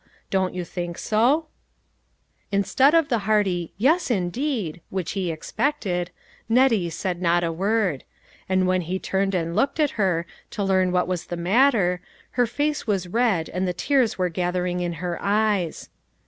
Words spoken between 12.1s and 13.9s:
her face was red and the